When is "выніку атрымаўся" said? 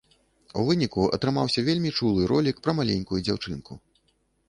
0.69-1.65